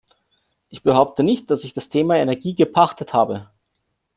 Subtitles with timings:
[0.69, 3.51] Ich behaupte nicht, dass ich das Thema Energie gepachtet habe.